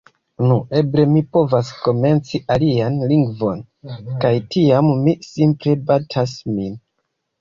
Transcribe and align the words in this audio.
«Nu... 0.51 0.55
Eble 0.77 1.03
mi 1.09 1.21
povas 1.35 1.67
komenci 1.87 2.41
alian 2.55 2.97
lingvon» 3.11 3.61
kaj 4.25 4.33
tiam 4.57 4.91
mi 5.05 5.15
simple 5.31 5.77
batas 5.93 6.35
min 6.57 6.73